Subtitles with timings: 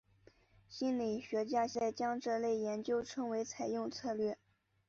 [0.67, 4.35] 心理学家现在将这类研究称为采用策略。